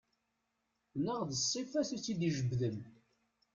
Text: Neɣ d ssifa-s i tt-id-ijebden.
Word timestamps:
Neɣ 1.03 1.19
d 1.29 1.31
ssifa-s 1.35 1.89
i 1.95 1.97
tt-id-ijebden. 1.99 2.77